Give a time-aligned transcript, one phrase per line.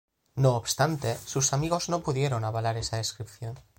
[0.33, 3.55] No obstante, sus amigos no pudieron avalar esa descripción.